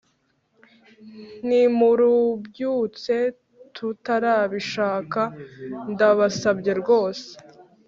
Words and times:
ntimurubyutse 1.45 3.15
rutarabishaka 3.77 5.21
ndabasabye 5.91 6.71
rwose 6.81 7.29